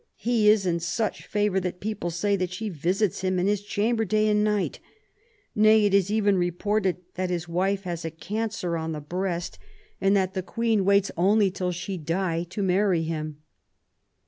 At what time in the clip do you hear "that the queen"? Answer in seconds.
10.17-10.85